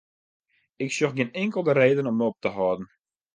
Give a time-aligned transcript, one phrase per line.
[0.83, 2.87] Ik sjoch gjin inkelde reden om op te hâlden.